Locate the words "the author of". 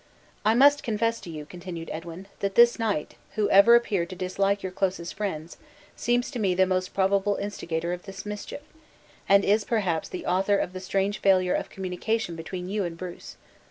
10.09-10.73